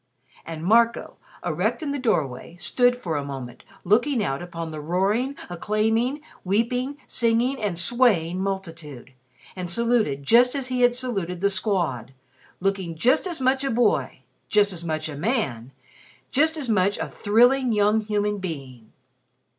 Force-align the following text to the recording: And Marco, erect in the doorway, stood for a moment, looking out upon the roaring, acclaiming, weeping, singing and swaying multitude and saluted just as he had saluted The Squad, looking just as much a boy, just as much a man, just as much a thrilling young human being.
And 0.47 0.65
Marco, 0.65 1.17
erect 1.45 1.83
in 1.83 1.91
the 1.91 1.99
doorway, 1.99 2.55
stood 2.55 2.95
for 2.95 3.15
a 3.15 3.23
moment, 3.23 3.63
looking 3.83 4.23
out 4.23 4.41
upon 4.41 4.71
the 4.71 4.81
roaring, 4.81 5.35
acclaiming, 5.47 6.21
weeping, 6.43 6.97
singing 7.05 7.61
and 7.61 7.77
swaying 7.77 8.41
multitude 8.41 9.13
and 9.55 9.69
saluted 9.69 10.23
just 10.23 10.55
as 10.55 10.69
he 10.69 10.81
had 10.81 10.95
saluted 10.95 11.39
The 11.39 11.51
Squad, 11.51 12.13
looking 12.59 12.95
just 12.95 13.27
as 13.27 13.39
much 13.39 13.63
a 13.63 13.69
boy, 13.69 14.21
just 14.49 14.73
as 14.73 14.83
much 14.83 15.07
a 15.07 15.15
man, 15.15 15.71
just 16.31 16.57
as 16.57 16.67
much 16.67 16.97
a 16.97 17.07
thrilling 17.07 17.71
young 17.71 18.01
human 18.01 18.39
being. 18.39 18.91